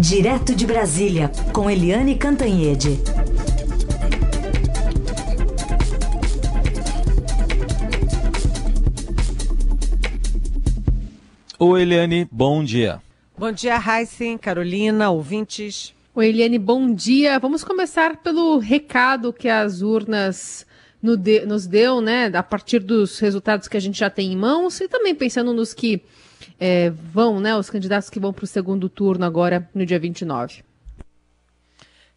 [0.00, 2.98] Direto de Brasília, com Eliane Cantanhede.
[11.58, 13.02] Oi, Eliane, bom dia.
[13.36, 15.92] Bom dia, Heisen, Carolina, ouvintes.
[16.14, 17.38] Oi, Eliane, bom dia.
[17.38, 20.64] Vamos começar pelo recado que as urnas
[21.02, 24.88] nos deu, né, a partir dos resultados que a gente já tem em mãos e
[24.88, 26.02] também pensando nos que
[26.58, 30.62] é, vão, né, os candidatos que vão para o segundo turno agora no dia 29.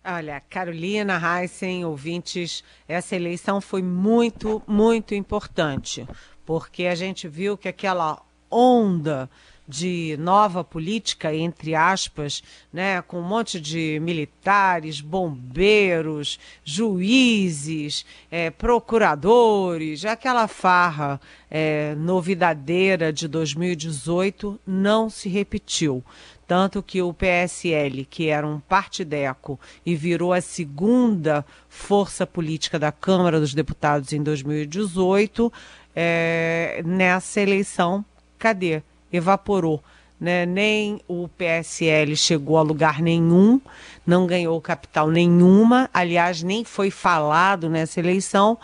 [0.06, 6.06] Olha, Carolina, Heisen, ouvintes, essa eleição foi muito, muito importante,
[6.46, 9.30] porque a gente viu que aquela onda
[9.68, 20.04] de nova política, entre aspas, né, com um monte de militares, bombeiros, juízes, é, procuradores,
[20.04, 26.04] aquela farra é, novidadeira de 2018 não se repetiu.
[26.46, 32.92] Tanto que o PSL, que era um partideco e virou a segunda força política da
[32.92, 35.52] Câmara dos Deputados em 2018,
[35.96, 38.04] é, nessa eleição,
[38.38, 38.84] cadê?
[39.14, 39.82] Evaporou.
[40.20, 40.46] Né?
[40.46, 43.62] Nem o PSL chegou a lugar nenhum,
[44.06, 48.58] não ganhou capital nenhuma, aliás, nem foi falado nessa eleição.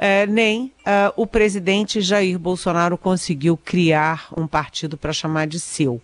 [0.00, 6.00] É, nem é, o presidente Jair Bolsonaro conseguiu criar um partido para chamar de seu.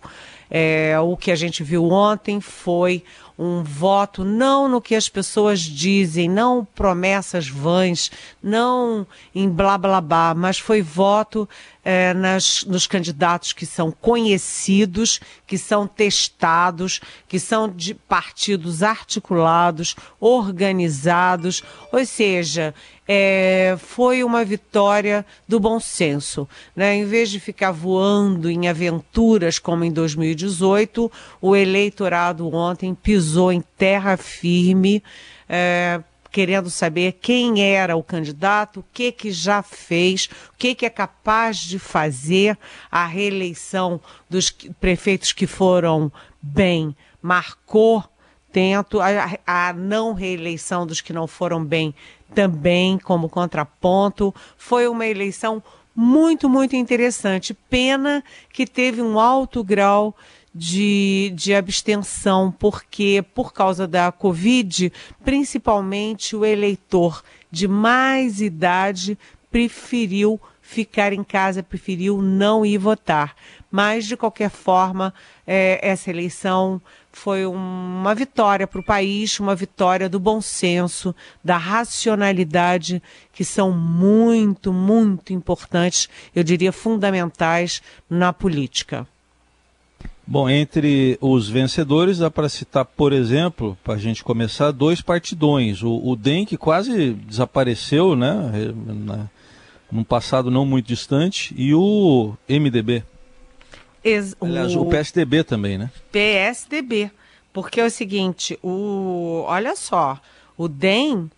[0.49, 3.03] É, o que a gente viu ontem foi
[3.37, 9.99] um voto não no que as pessoas dizem, não promessas vãs, não em blá blá
[9.99, 11.47] blá, mas foi voto
[11.85, 19.95] é, nas, nos candidatos que são conhecidos, que são testados, que são de partidos articulados,
[20.19, 22.73] organizados, ou seja,
[23.07, 26.49] é, foi uma vitória do bom senso.
[26.75, 26.95] Né?
[26.95, 33.61] Em vez de ficar voando em aventuras como em 2018, o eleitorado ontem pisou em
[33.77, 35.03] terra firme.
[35.47, 36.01] É,
[36.35, 40.89] querendo saber quem era o candidato, o que que já fez, o que que é
[40.89, 42.57] capaz de fazer
[42.91, 44.51] a reeleição dos
[44.81, 48.03] prefeitos que foram bem, marcou
[48.51, 49.07] tento a,
[49.47, 51.95] a não reeleição dos que não foram bem
[52.33, 54.35] também como contraponto.
[54.57, 55.63] Foi uma eleição
[55.95, 57.53] muito, muito interessante.
[57.53, 60.13] Pena que teve um alto grau
[60.57, 67.21] de, de abstenção, porque por causa da Covid, principalmente o eleitor
[67.51, 69.17] de mais idade
[69.51, 73.35] preferiu ficar em casa, preferiu não ir votar.
[73.69, 75.13] Mas, de qualquer forma,
[75.45, 81.13] é, essa eleição foi uma vitória para o país, uma vitória do bom senso,
[81.43, 89.05] da racionalidade, que são muito, muito importantes, eu diria fundamentais na política.
[90.27, 95.83] Bom, entre os vencedores dá para citar, por exemplo, para a gente começar, dois partidões.
[95.83, 98.33] O, o DEM, que quase desapareceu, né,
[98.85, 99.29] na,
[99.91, 103.03] num passado não muito distante, e o MDB.
[104.03, 104.81] Ex Aliás, o...
[104.81, 105.91] o PSDB também, né?
[106.11, 107.11] PSDB.
[107.53, 110.19] Porque é o seguinte, o olha só,
[110.57, 111.29] o DEM,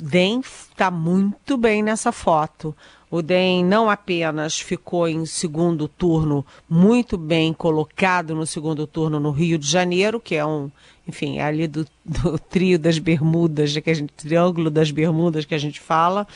[0.00, 2.76] DEM está muito bem nessa foto.
[3.12, 9.30] O DEM não apenas ficou em segundo turno, muito bem colocado no segundo turno no
[9.30, 10.70] Rio de Janeiro, que é um,
[11.06, 15.54] enfim, é ali do, do trio das Bermudas, que a gente, triângulo das Bermudas que
[15.54, 16.26] a gente fala,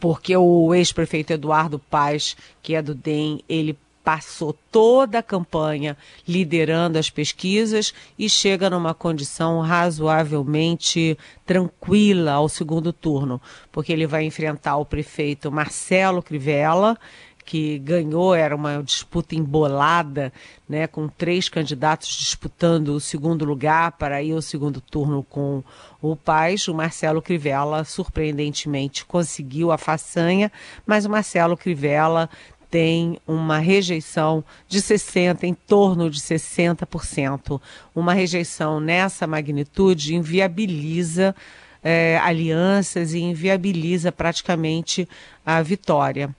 [0.00, 5.96] porque o ex-prefeito Eduardo Paz, que é do DEM, ele passou toda a campanha
[6.26, 13.40] liderando as pesquisas e chega numa condição razoavelmente tranquila ao segundo turno,
[13.70, 16.98] porque ele vai enfrentar o prefeito Marcelo Crivella,
[17.44, 20.32] que ganhou, era uma disputa embolada,
[20.68, 25.62] né, com três candidatos disputando o segundo lugar para ir ao segundo turno com
[26.00, 26.68] o Paz.
[26.68, 30.52] O Marcelo Crivella, surpreendentemente, conseguiu a façanha,
[30.86, 32.30] mas o Marcelo Crivella
[32.70, 37.60] tem uma rejeição de 60%, em torno de 60%.
[37.94, 41.34] Uma rejeição nessa magnitude inviabiliza
[41.82, 45.08] é, alianças e inviabiliza praticamente
[45.44, 46.34] a vitória.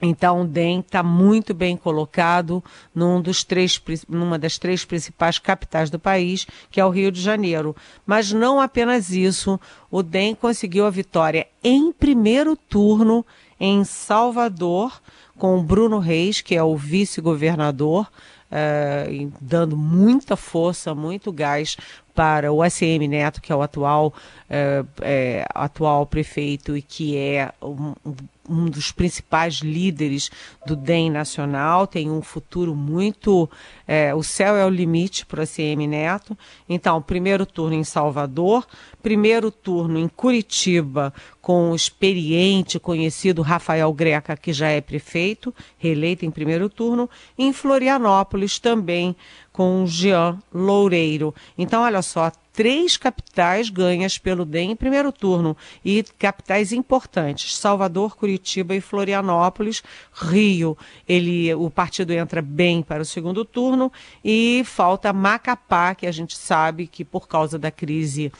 [0.00, 2.62] Então, o DEM está muito bem colocado
[2.94, 7.20] num dos três, numa das três principais capitais do país, que é o Rio de
[7.20, 7.74] Janeiro.
[8.04, 9.58] Mas não apenas isso,
[9.90, 13.24] o DEM conseguiu a vitória em primeiro turno
[13.58, 15.00] em Salvador,
[15.38, 18.08] com o Bruno Reis, que é o vice-governador,
[18.50, 21.76] uh, dando muita força, muito gás
[22.16, 24.14] para o ACM Neto, que é o atual,
[24.48, 27.94] é, é, atual prefeito e que é um,
[28.48, 30.30] um dos principais líderes
[30.66, 33.48] do DEM nacional, tem um futuro muito.
[33.86, 36.36] É, o céu é o limite para o ACM Neto.
[36.68, 38.66] Então, primeiro turno em Salvador,
[39.02, 46.24] primeiro turno em Curitiba, com o experiente, conhecido Rafael Greca, que já é prefeito, reeleito
[46.24, 47.08] em primeiro turno,
[47.38, 49.14] em Florianópolis também,
[49.56, 51.34] com Jean Loureiro.
[51.56, 58.16] Então, olha só, três capitais ganhas pelo DEM em primeiro turno e capitais importantes: Salvador,
[58.16, 59.82] Curitiba e Florianópolis.
[60.12, 60.76] Rio,
[61.08, 63.90] ele, o partido entra bem para o segundo turno
[64.22, 68.30] e falta Macapá, que a gente sabe que por causa da crise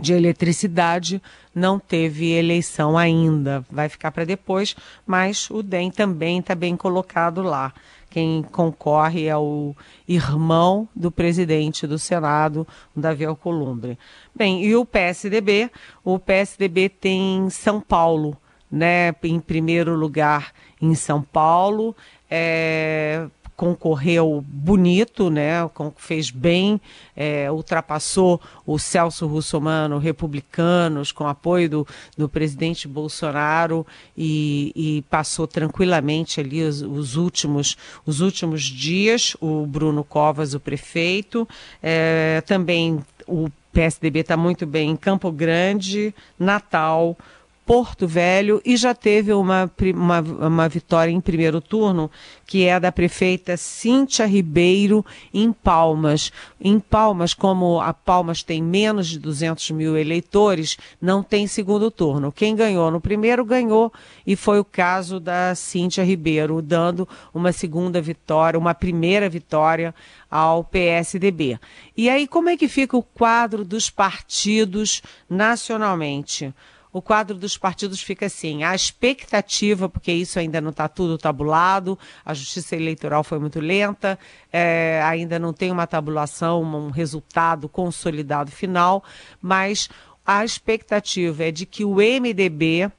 [0.00, 1.20] de eletricidade
[1.52, 7.42] não teve eleição ainda, vai ficar para depois, mas o DEM também está bem colocado
[7.42, 7.74] lá.
[8.10, 9.74] Quem concorre é o
[10.06, 12.66] irmão do presidente do Senado,
[12.96, 13.98] Davi Alcolumbre.
[14.34, 15.70] Bem, e o PSDB?
[16.02, 18.36] O PSDB tem São Paulo,
[18.70, 21.94] né, em primeiro lugar em São Paulo.
[22.30, 23.26] É,
[23.58, 25.68] concorreu bonito, né?
[25.96, 26.80] fez bem,
[27.16, 33.84] é, ultrapassou o Celso Russomano, republicanos, com apoio do, do presidente Bolsonaro
[34.16, 37.76] e, e passou tranquilamente ali os, os, últimos,
[38.06, 39.36] os últimos dias.
[39.40, 41.46] O Bruno Covas, o prefeito,
[41.82, 47.18] é, também o PSDB está muito bem em Campo Grande, Natal,
[47.68, 52.10] Porto Velho e já teve uma, uma, uma, vitória em primeiro turno,
[52.46, 55.04] que é da prefeita Cíntia Ribeiro
[55.34, 56.32] em Palmas.
[56.58, 62.32] Em Palmas, como a Palmas tem menos de 200 mil eleitores, não tem segundo turno.
[62.32, 63.92] Quem ganhou no primeiro ganhou
[64.26, 69.94] e foi o caso da Cíntia Ribeiro, dando uma segunda vitória, uma primeira vitória
[70.30, 71.60] ao PSDB.
[71.94, 76.54] E aí, como é que fica o quadro dos partidos nacionalmente?
[76.98, 81.98] O quadro dos partidos fica assim: a expectativa, porque isso ainda não está tudo tabulado,
[82.24, 84.18] a justiça eleitoral foi muito lenta,
[84.52, 89.02] é, ainda não tem uma tabulação, um resultado consolidado final,
[89.40, 89.88] mas
[90.26, 92.90] a expectativa é de que o MDB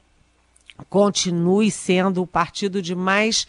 [0.88, 3.46] continue sendo o partido de mais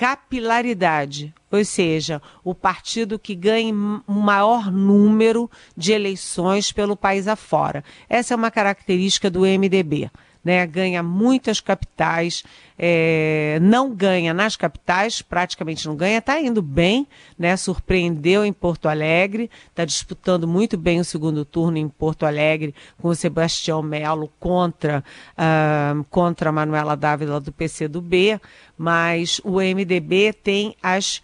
[0.00, 7.84] capilaridade, ou seja, o partido que ganhe um maior número de eleições pelo país afora.
[8.08, 10.10] Essa é uma característica do MDB
[10.44, 12.42] né, ganha muitas capitais,
[12.78, 17.06] é, não ganha nas capitais, praticamente não ganha, está indo bem,
[17.38, 22.74] né, surpreendeu em Porto Alegre, está disputando muito bem o segundo turno em Porto Alegre
[22.98, 28.40] com o Sebastião Melo contra, uh, contra a Manuela Dávila do PCdoB,
[28.78, 31.22] mas o MDB tem as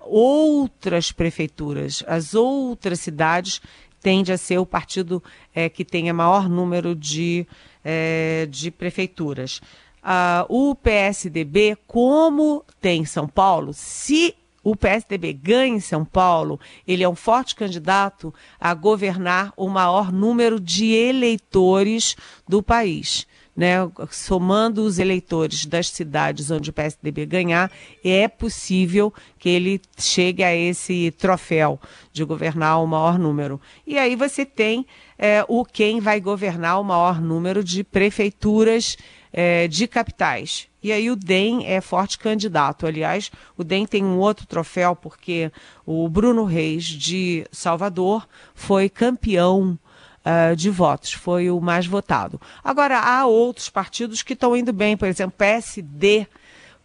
[0.00, 3.60] outras prefeituras, as outras cidades
[4.00, 5.22] tende a ser o partido
[5.54, 7.46] é, que tenha maior número de
[7.84, 9.60] é, de prefeituras.
[10.02, 16.58] Uh, o PSDB, como tem em São Paulo, se o PSDB ganha em São Paulo,
[16.86, 22.16] ele é um forte candidato a governar o maior número de eleitores
[22.48, 23.76] do país né,
[24.10, 27.70] somando os eleitores das cidades onde o PSDB ganhar,
[28.04, 31.78] é possível que ele chegue a esse troféu
[32.12, 33.60] de governar o maior número.
[33.86, 34.86] E aí você tem
[35.18, 38.96] é, o quem vai governar o maior número de prefeituras
[39.32, 40.68] é, de capitais.
[40.82, 42.86] E aí o DEM é forte candidato.
[42.86, 45.50] Aliás, o DEM tem um outro troféu porque
[45.84, 49.78] o Bruno Reis de Salvador foi campeão
[50.24, 52.40] uh, de votos, foi o mais votado.
[52.62, 56.26] Agora, há outros partidos que estão indo bem, por exemplo, PSD.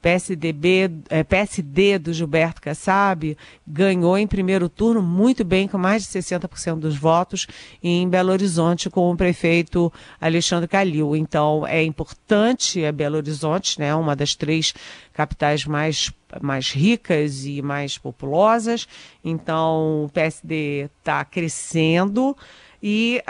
[0.02, 6.10] PSDB, é, PSD do Gilberto Kassab ganhou em primeiro turno muito bem, com mais de
[6.10, 7.48] 60% dos votos,
[7.84, 11.18] em Belo Horizonte, com o prefeito Alexandre Calil.
[11.18, 14.74] Então, é importante é Belo Horizonte, né, uma das três
[15.14, 18.88] capitais mais, mais ricas e mais populosas.
[19.22, 22.38] Então, o PSD está crescendo.
[22.82, 23.22] E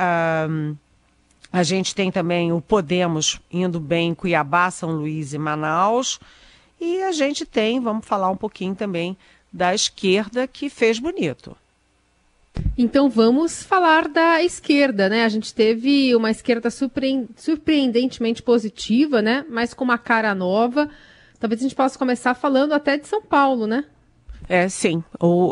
[1.51, 6.19] a gente tem também o Podemos indo bem em Cuiabá, São Luís e Manaus.
[6.79, 9.17] E a gente tem, vamos falar um pouquinho também
[9.51, 11.57] da esquerda que fez bonito.
[12.77, 15.23] Então vamos falar da esquerda, né?
[15.23, 19.45] A gente teve uma esquerda surpreendentemente positiva, né?
[19.49, 20.89] Mas com uma cara nova.
[21.39, 23.85] Talvez a gente possa começar falando até de São Paulo, né?
[24.47, 25.03] É, sim.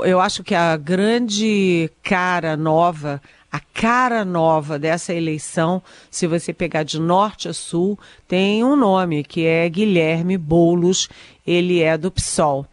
[0.05, 6.83] Eu acho que a grande cara nova a cara nova dessa eleição, se você pegar
[6.83, 11.07] de norte a sul, tem um nome que é Guilherme Boulos,
[11.45, 12.65] ele é do PSOL.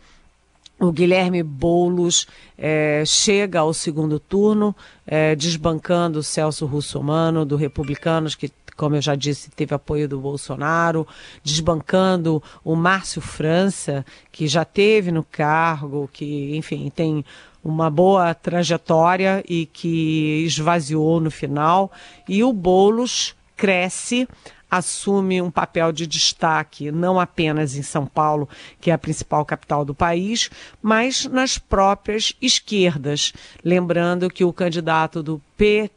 [0.80, 2.26] o Guilherme Boulos
[2.58, 4.74] é, chega ao segundo turno,
[5.06, 10.18] é, desbancando o Celso Russomano, do Republicanos, que, como eu já disse, teve apoio do
[10.18, 11.06] Bolsonaro,
[11.42, 17.24] desbancando o Márcio França, que já teve no cargo, que, enfim, tem
[17.64, 21.90] uma boa trajetória e que esvaziou no final,
[22.28, 24.28] e o Boulos cresce
[24.70, 28.48] assume um papel de destaque não apenas em São Paulo,
[28.80, 30.50] que é a principal capital do país,
[30.82, 33.32] mas nas próprias esquerdas.
[33.64, 35.92] Lembrando que o candidato do PT,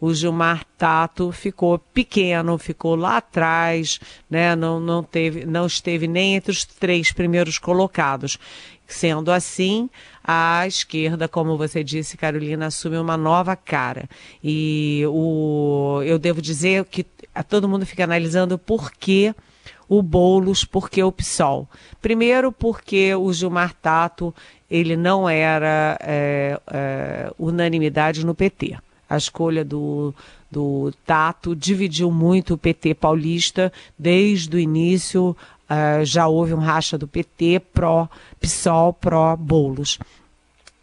[0.00, 3.98] o Gilmar Tato, ficou pequeno, ficou lá atrás,
[4.28, 4.54] né?
[4.54, 8.38] não, não, teve, não esteve nem entre os três primeiros colocados.
[8.86, 9.88] Sendo assim,
[10.22, 14.08] a esquerda, como você disse, Carolina, assume uma nova cara.
[14.42, 17.04] E o, eu devo dizer que
[17.48, 19.34] todo mundo fica analisando por que
[19.88, 21.68] o Boulos, por que o PSOL.
[22.00, 24.34] Primeiro, porque o Gilmar Tato
[24.70, 28.76] ele não era é, é, unanimidade no PT.
[29.08, 30.14] A escolha do,
[30.50, 36.98] do Tato dividiu muito o PT paulista desde o início Uh, já houve um racha
[36.98, 39.98] do PT pró-PSOL, pró-Boulos.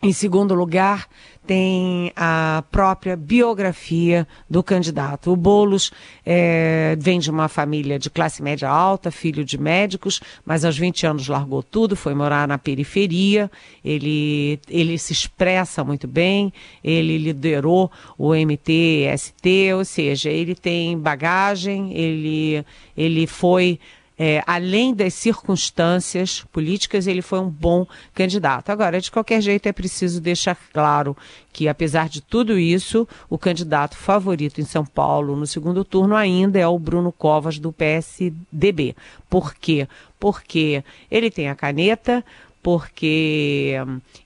[0.04, 1.08] Em segundo lugar,
[1.46, 5.32] tem a própria biografia do candidato.
[5.32, 5.92] O Boulos
[6.26, 11.06] é, vem de uma família de classe média alta, filho de médicos, mas aos 20
[11.06, 13.52] anos largou tudo, foi morar na periferia.
[13.86, 16.52] Ele, ele se expressa muito bem,
[16.84, 22.66] ele liderou o MTST, ou seja, ele tem bagagem, ele,
[22.98, 23.80] ele foi
[24.18, 28.70] é, além das circunstâncias políticas, ele foi um bom candidato.
[28.70, 31.18] Agora, de qualquer jeito, é preciso deixar claro
[31.52, 36.60] que, apesar de tudo isso, o candidato favorito em São Paulo no segundo turno ainda
[36.60, 38.96] é o Bruno Covas, do PSDB.
[39.30, 39.88] Por quê?
[40.20, 42.24] Porque ele tem a caneta,
[42.62, 43.76] porque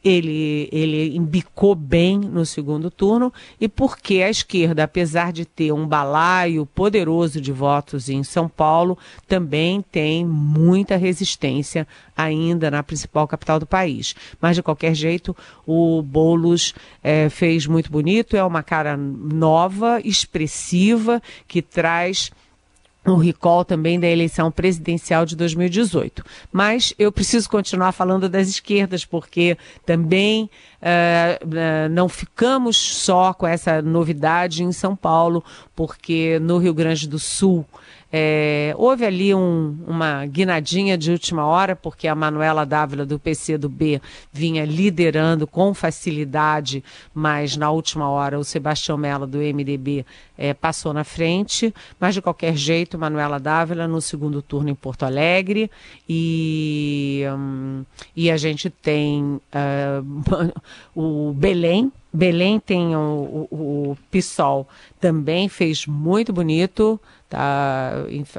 [0.03, 5.87] ele, ele embicou bem no segundo turno e porque a esquerda, apesar de ter um
[5.87, 13.59] balaio poderoso de votos em São Paulo, também tem muita resistência ainda na principal capital
[13.59, 14.15] do país.
[14.41, 16.73] Mas, de qualquer jeito, o Boulos
[17.03, 22.31] é, fez muito bonito, é uma cara nova, expressiva, que traz
[23.05, 26.23] o recall também da eleição presidencial de 2018.
[26.51, 30.49] Mas eu preciso continuar falando das esquerdas, porque também
[30.81, 35.43] uh, uh, não ficamos só com essa novidade em São Paulo,
[35.75, 37.65] porque no Rio Grande do Sul
[38.17, 43.57] é, houve ali um, uma guinadinha de última hora, porque a Manuela Dávila do PC
[43.57, 46.81] do B vinha liderando com facilidade,
[47.13, 50.05] mas na última hora o Sebastião Mello do MDB
[50.37, 51.73] é, passou na frente.
[51.99, 55.69] Mas de qualquer jeito, Manuela Dávila no segundo turno em Porto Alegre.
[56.07, 57.83] E, hum,
[58.15, 60.51] e a gente tem uh,
[60.95, 61.91] o Belém.
[62.13, 64.65] Belém tem o, o, o PSOL,
[65.01, 66.97] também fez muito bonito,
[67.29, 67.91] tá,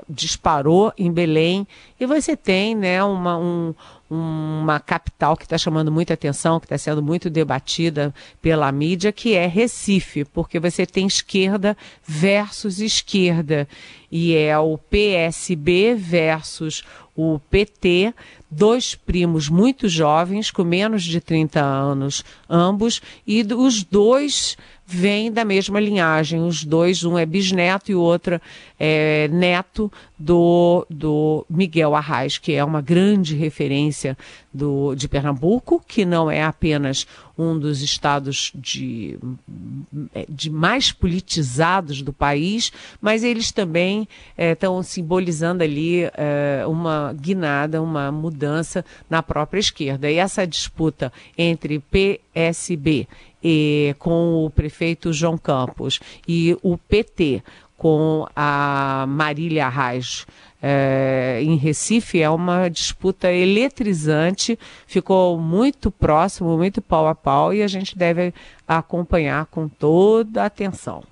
[0.08, 1.66] disparou em Belém.
[1.98, 3.74] E você tem né, uma, um,
[4.08, 9.34] uma capital que está chamando muita atenção, que está sendo muito debatida pela mídia, que
[9.34, 11.76] é Recife, porque você tem esquerda
[12.06, 13.68] versus esquerda.
[14.10, 16.84] E é o PSB versus
[17.16, 18.14] o PT,
[18.50, 25.44] dois primos muito jovens, com menos de 30 anos, ambos, e os dois vêm da
[25.44, 26.40] mesma linhagem.
[26.40, 28.40] Os dois, um é bisneto e o outro
[28.78, 34.16] é neto do, do Miguel Arraes, que é uma grande referência
[34.54, 39.18] do, de Pernambuco, que não é apenas um dos estados de,
[40.28, 47.82] de mais politizados do país, mas eles também estão é, simbolizando ali é, uma guinada,
[47.82, 50.10] uma mudança na própria esquerda.
[50.10, 53.06] E essa disputa entre PSB
[53.48, 57.44] e, com o prefeito João Campos e o PT
[57.76, 60.26] com a Marília Reis
[60.60, 67.62] é, em Recife é uma disputa eletrizante, ficou muito próximo, muito pau a pau e
[67.62, 68.34] a gente deve
[68.66, 71.04] acompanhar com toda a atenção.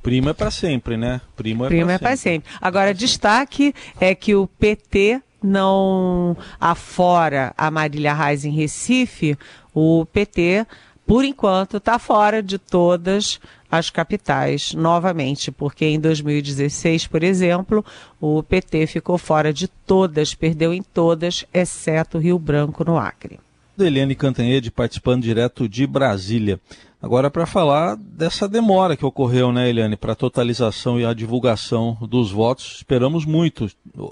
[0.00, 1.20] Primo é para sempre, né?
[1.34, 2.16] Primo é para é sempre.
[2.16, 2.52] sempre.
[2.60, 9.36] Agora, destaque é que o PT não afora a Marília Reis em Recife,
[9.74, 10.66] o PT,
[11.06, 17.84] por enquanto, está fora de todas as capitais novamente, porque em 2016, por exemplo,
[18.20, 23.40] o PT ficou fora de todas, perdeu em todas, exceto Rio Branco no Acre.
[23.78, 26.60] Eliane Cantanhede participando direto de Brasília.
[27.00, 31.96] Agora para falar dessa demora que ocorreu, né, Eliane, para a totalização e a divulgação
[32.02, 33.68] dos votos, esperamos muito.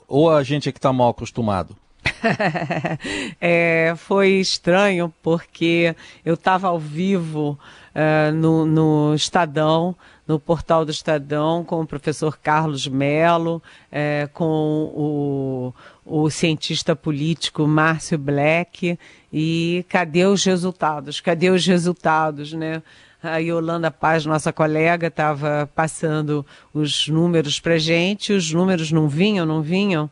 [0.09, 1.77] Ou a gente é que está mal acostumado?
[3.41, 7.59] é, foi estranho porque eu estava ao vivo
[7.95, 9.95] uh, no, no Estadão,
[10.27, 17.67] no portal do Estadão, com o professor Carlos Melo, é, com o, o cientista político
[17.67, 18.99] Márcio Black.
[19.33, 21.21] E cadê os resultados?
[21.21, 22.83] Cadê os resultados, né?
[23.23, 29.45] A Yolanda Paz, nossa colega, estava passando os números para gente, os números não vinham,
[29.45, 30.09] não vinham.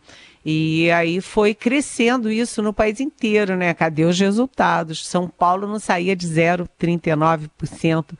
[0.50, 3.74] E aí foi crescendo isso no país inteiro, né?
[3.74, 5.06] Cadê os resultados?
[5.06, 8.14] São Paulo não saía de 0,39%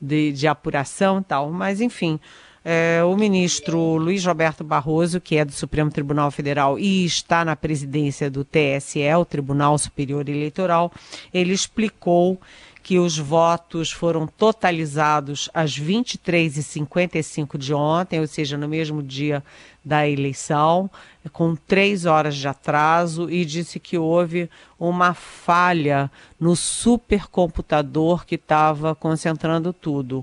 [0.00, 2.18] de, de apuração e tal, mas enfim.
[2.64, 7.54] É, o ministro Luiz Roberto Barroso, que é do Supremo Tribunal Federal e está na
[7.54, 10.90] presidência do TSE, o Tribunal Superior Eleitoral,
[11.34, 12.40] ele explicou
[12.84, 19.42] que os votos foram totalizados às 23h55 de ontem, ou seja, no mesmo dia
[19.82, 20.90] da eleição,
[21.32, 28.94] com três horas de atraso, e disse que houve uma falha no supercomputador que estava
[28.94, 30.22] concentrando tudo.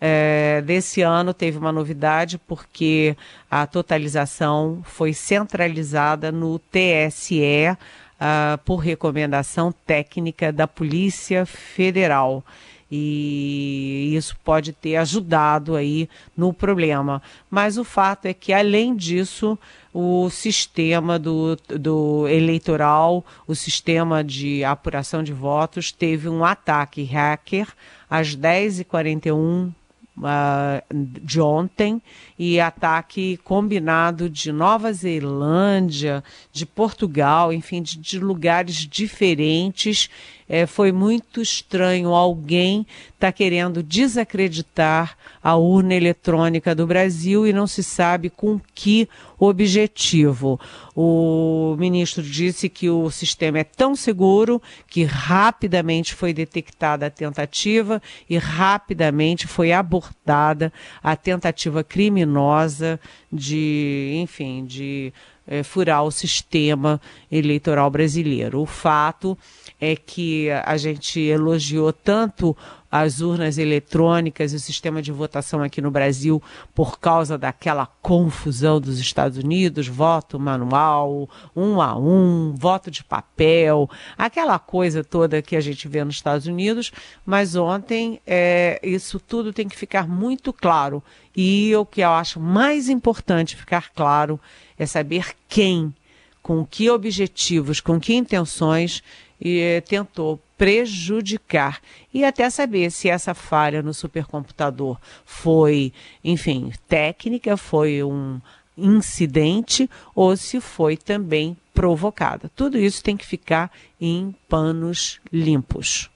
[0.00, 3.16] É, desse ano teve uma novidade porque
[3.50, 7.76] a totalização foi centralizada no TSE,
[8.20, 12.44] uh, por recomendação técnica da Polícia Federal.
[12.90, 17.20] E isso pode ter ajudado aí no problema.
[17.50, 19.58] Mas o fato é que, além disso,
[19.92, 27.66] o sistema do, do eleitoral, o sistema de apuração de votos, teve um ataque hacker
[28.08, 29.72] às 10h41
[30.18, 32.00] uh, de ontem
[32.38, 40.08] e ataque combinado de Nova Zelândia, de Portugal, enfim, de, de lugares diferentes
[40.48, 42.86] é, foi muito estranho alguém
[43.18, 50.60] tá querendo desacreditar a urna eletrônica do Brasil e não se sabe com que objetivo.
[50.94, 58.02] O ministro disse que o sistema é tão seguro que rapidamente foi detectada a tentativa
[58.28, 60.72] e rapidamente foi abortada
[61.02, 63.00] a tentativa criminosa
[63.32, 65.12] de, enfim, de
[65.46, 67.00] é, furar o sistema
[67.30, 68.60] eleitoral brasileiro.
[68.60, 69.36] O fato
[69.80, 72.56] é que a gente elogiou tanto
[72.90, 76.42] as urnas eletrônicas e o sistema de votação aqui no Brasil
[76.74, 83.90] por causa daquela confusão dos Estados Unidos, voto manual, um a um, voto de papel,
[84.16, 86.92] aquela coisa toda que a gente vê nos Estados Unidos,
[87.24, 91.02] mas ontem é, isso tudo tem que ficar muito claro.
[91.36, 94.40] E o que eu acho mais importante ficar claro
[94.78, 95.94] é saber quem,
[96.42, 99.02] com que objetivos, com que intenções
[99.40, 101.80] e tentou prejudicar
[102.12, 105.92] e até saber se essa falha no supercomputador foi,
[106.24, 108.40] enfim, técnica, foi um
[108.76, 112.50] incidente ou se foi também provocada.
[112.54, 116.10] Tudo isso tem que ficar em panos limpos.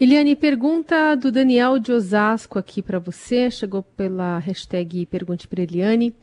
[0.00, 6.14] Eliane, pergunta do Daniel de Osasco aqui para você, chegou pela hashtag Pergunte para Eliane.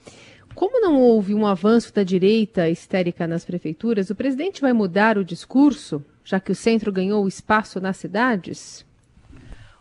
[0.54, 5.26] Como não houve um avanço da direita histérica nas prefeituras, o presidente vai mudar o
[5.26, 8.84] discurso, já que o centro ganhou espaço nas cidades?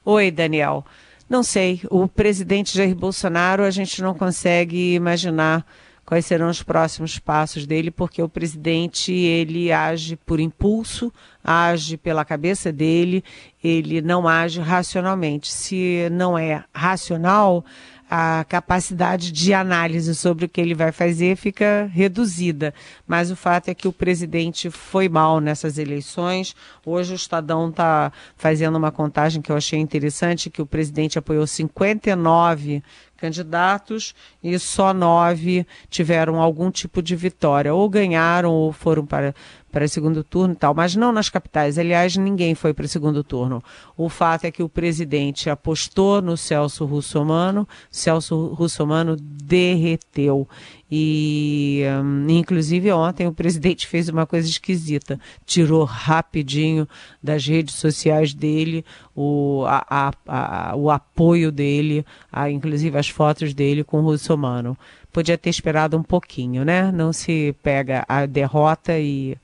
[0.04, 0.84] Oi, Daniel.
[1.28, 1.80] Não sei.
[1.90, 5.66] O presidente Jair Bolsonaro, a gente não consegue imaginar
[6.04, 11.10] quais serão os próximos passos dele, porque o presidente ele age por impulso,
[11.42, 13.24] age pela cabeça dele,
[13.62, 15.50] ele não age racionalmente.
[15.50, 17.64] Se não é racional,
[18.10, 22.74] a capacidade de análise sobre o que ele vai fazer fica reduzida.
[23.06, 26.54] Mas o fato é que o presidente foi mal nessas eleições.
[26.84, 31.46] Hoje o Estadão está fazendo uma contagem que eu achei interessante, que o presidente apoiou
[31.46, 32.82] 59
[33.16, 39.34] candidatos e só nove tiveram algum tipo de vitória, ou ganharam ou foram para,
[39.70, 41.78] para segundo turno e tal, mas não nas capitais.
[41.78, 43.62] Aliás, ninguém foi para o segundo turno.
[43.96, 50.48] O fato é que o presidente apostou no Celso Russomano, Celso Russomano derreteu.
[50.90, 55.18] E, um, inclusive, ontem o presidente fez uma coisa esquisita.
[55.46, 56.88] Tirou rapidinho
[57.22, 62.04] das redes sociais dele o, a, a, a, o apoio dele,
[62.50, 64.76] inclusive as fotos dele com o Russomano.
[65.12, 66.90] Podia ter esperado um pouquinho, né?
[66.90, 69.36] Não se pega a derrota e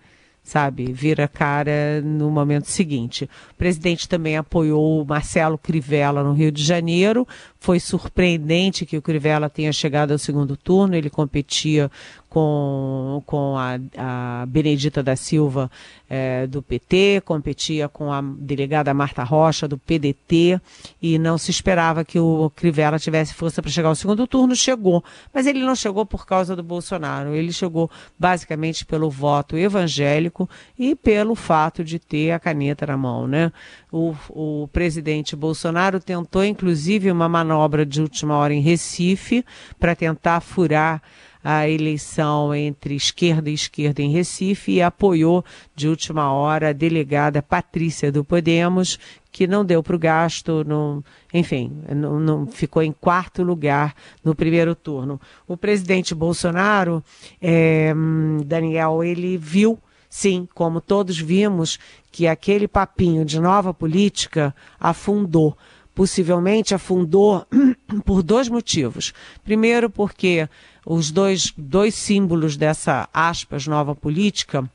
[0.42, 3.31] sabe, vira cara no momento seguinte.
[3.53, 7.26] O presidente também apoiou o Marcelo Crivella no Rio de Janeiro,
[7.61, 10.96] foi surpreendente que o Crivella tenha chegado ao segundo turno.
[10.96, 11.90] Ele competia
[12.31, 15.70] com, com a, a Benedita da Silva
[16.09, 20.61] é, do PT, competia com a delegada Marta Rocha do PDT
[21.03, 24.57] e não se esperava que o Crivella tivesse força para chegar ao segundo turno.
[24.57, 27.35] Chegou, mas ele não chegou por causa do Bolsonaro.
[27.35, 33.27] Ele chegou basicamente pelo voto evangélico e pelo fato de ter a caneta na mão,
[33.27, 33.53] né?
[33.92, 39.44] O, o presidente Bolsonaro tentou, inclusive, uma manobra de última hora em Recife
[39.79, 41.03] para tentar furar
[41.42, 47.42] a eleição entre esquerda e esquerda em Recife e apoiou de última hora a delegada
[47.42, 48.98] Patrícia do Podemos,
[49.33, 50.64] que não deu para o gasto,
[51.33, 55.20] enfim, não, ficou em quarto lugar no primeiro turno.
[55.48, 57.03] O presidente Bolsonaro,
[57.40, 57.94] é,
[58.44, 59.79] Daniel, ele viu,
[60.11, 61.79] sim, como todos vimos,
[62.12, 65.57] que aquele papinho de nova política afundou
[65.94, 67.46] possivelmente afundou
[68.07, 69.12] por dois motivos.
[69.44, 70.49] Primeiro, porque
[70.87, 74.68] os dois, dois símbolos dessa aspas nova política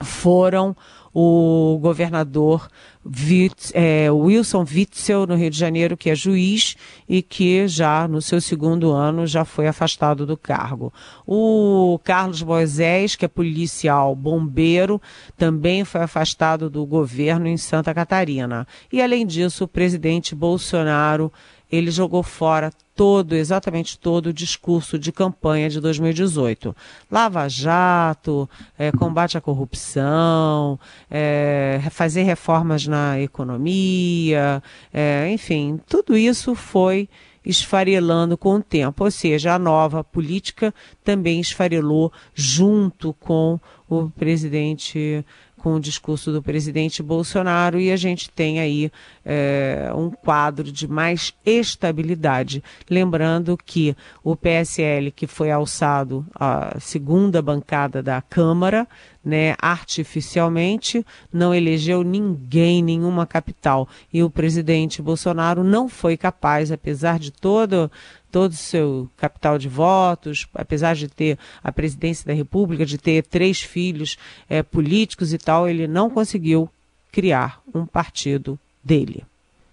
[0.00, 0.76] foram
[1.12, 2.68] o governador
[3.04, 6.76] Witz, é, Wilson Witzel, no Rio de Janeiro, que é juiz
[7.08, 10.92] e que já no seu segundo ano já foi afastado do cargo.
[11.26, 15.00] O Carlos Moisés, que é policial bombeiro,
[15.36, 18.66] também foi afastado do governo em Santa Catarina.
[18.92, 21.32] E além disso, o presidente Bolsonaro
[21.70, 26.74] ele jogou fora todo, exatamente todo o discurso de campanha de 2018.
[27.10, 30.78] Lava Jato, é, combate à corrupção,
[31.10, 37.08] é, fazer reformas na economia, é, enfim, tudo isso foi
[37.44, 45.24] esfarelando com o tempo, ou seja, a nova política também esfarelou junto com o presidente
[45.58, 48.90] com o discurso do presidente Bolsonaro e a gente tem aí
[49.24, 52.62] é, um quadro de mais estabilidade.
[52.88, 53.94] Lembrando que
[54.24, 58.88] o PSL, que foi alçado a segunda bancada da Câmara,
[59.24, 63.86] né, artificialmente, não elegeu ninguém, nenhuma capital.
[64.10, 67.90] E o presidente Bolsonaro não foi capaz, apesar de todo
[68.30, 73.24] todo o seu capital de votos, apesar de ter a presidência da República, de ter
[73.24, 74.16] três filhos
[74.48, 76.68] é, políticos e tal, ele não conseguiu
[77.10, 79.24] criar um partido dele.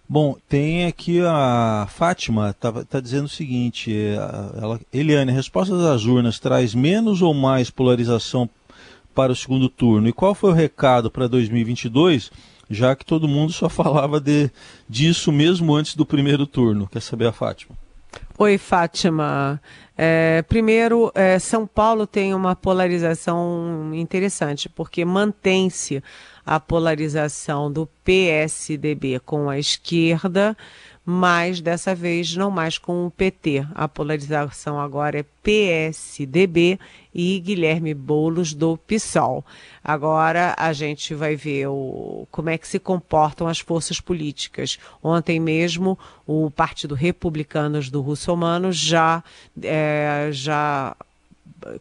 [0.08, 4.16] Bom, tem aqui a Fátima, está tá dizendo o seguinte, é,
[4.62, 8.48] ela, Eliane, a resposta das urnas traz menos ou mais polarização
[9.16, 10.08] para o segundo turno?
[10.08, 12.32] E qual foi o recado para 2022,
[12.70, 14.52] já que todo mundo só falava de,
[14.88, 16.88] disso mesmo antes do primeiro turno?
[16.88, 17.76] Quer saber a Fátima?
[18.38, 19.62] Oi, Fátima.
[19.98, 26.04] É, primeiro, é, São Paulo tem uma polarização interessante, porque mantém-se
[26.46, 30.56] a polarização do PSDB com a esquerda,
[31.06, 33.66] mas dessa vez não mais com o PT.
[33.76, 36.80] A polarização agora é PSDB
[37.14, 39.46] e Guilherme Boulos do PSOL.
[39.84, 44.80] Agora a gente vai ver o, como é que se comportam as forças políticas.
[45.04, 49.24] Ontem mesmo o Partido Republicanos do Russomano já,
[49.62, 50.96] é, já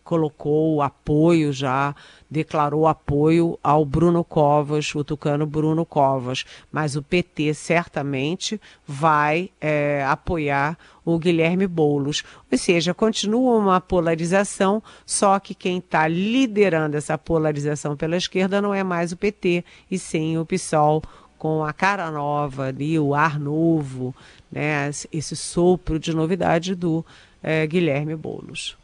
[0.03, 1.95] colocou apoio já,
[2.31, 6.45] declarou apoio ao Bruno Covas, o tucano Bruno Covas.
[6.71, 12.23] Mas o PT certamente vai é, apoiar o Guilherme Boulos.
[12.51, 18.73] Ou seja, continua uma polarização, só que quem está liderando essa polarização pela esquerda não
[18.73, 21.03] é mais o PT, e sim o PSOL,
[21.37, 24.15] com a cara nova ali, o ar novo,
[24.51, 27.05] né, esse sopro de novidade do
[27.43, 28.79] é, Guilherme Boulos.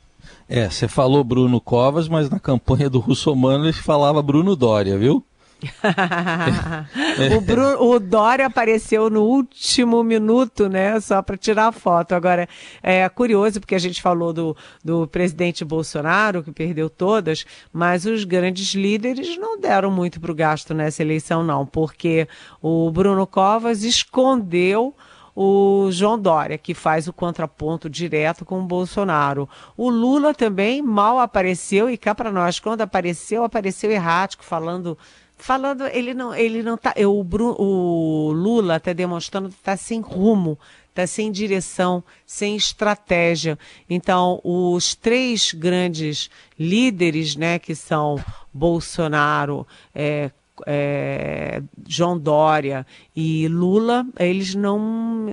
[0.49, 5.25] É, você falou Bruno Covas, mas na campanha do Russomano ele falava Bruno Dória, viu?
[7.37, 10.99] o, Bruno, o Dória apareceu no último minuto, né?
[11.01, 12.15] Só para tirar a foto.
[12.15, 12.49] Agora,
[12.83, 18.25] é curioso, porque a gente falou do, do presidente Bolsonaro, que perdeu todas, mas os
[18.25, 22.27] grandes líderes não deram muito para o gasto nessa eleição, não, porque
[22.63, 24.95] o Bruno Covas escondeu
[25.35, 29.49] o João Dória, que faz o contraponto direto com o Bolsonaro.
[29.77, 34.97] O Lula também mal apareceu e cá para nós, quando apareceu, apareceu errático, falando
[35.41, 37.25] falando, ele não, ele não tá, o,
[37.59, 40.59] o Lula está demonstrando que está sem rumo,
[40.91, 43.59] está sem direção, sem estratégia.
[43.89, 50.31] Então, os três grandes líderes, né, que são Bolsonaro, é,
[50.67, 54.79] é, João Dória e Lula, eles não,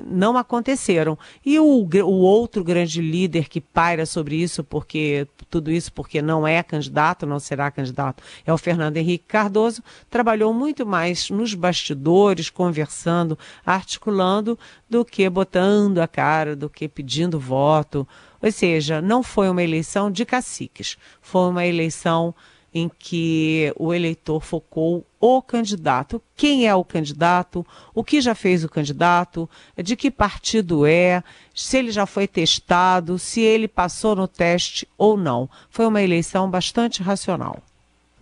[0.06, 1.18] não aconteceram.
[1.46, 6.46] E o, o outro grande líder que paira sobre isso, porque tudo isso porque não
[6.46, 12.50] é candidato, não será candidato, é o Fernando Henrique Cardoso, trabalhou muito mais nos bastidores,
[12.50, 14.58] conversando, articulando,
[14.90, 18.08] do que botando a cara, do que pedindo voto.
[18.42, 22.36] Ou seja, não foi uma eleição de caciques, foi uma eleição
[22.74, 26.22] em que o eleitor focou o candidato.
[26.36, 27.66] Quem é o candidato?
[27.94, 29.50] O que já fez o candidato?
[29.82, 31.24] De que partido é?
[31.54, 33.18] Se ele já foi testado?
[33.18, 35.50] Se ele passou no teste ou não?
[35.70, 37.62] Foi uma eleição bastante racional.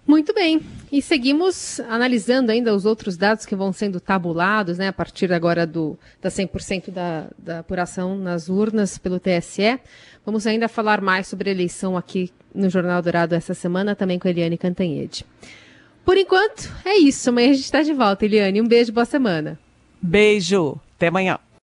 [0.08, 0.62] Muito bem.
[0.92, 5.66] E seguimos analisando ainda os outros dados que vão sendo tabulados, né, a partir agora
[5.66, 9.80] do, da 100% da, da apuração nas urnas pelo TSE.
[10.24, 14.28] Vamos ainda falar mais sobre a eleição aqui no Jornal Dourado essa semana, também com
[14.28, 15.26] a Eliane Cantanhede.
[16.06, 17.30] Por enquanto, é isso.
[17.30, 18.62] Amanhã a gente está de volta, Eliane.
[18.62, 19.60] Um beijo, boa semana.
[20.00, 20.80] Beijo.
[20.96, 21.40] Até amanhã.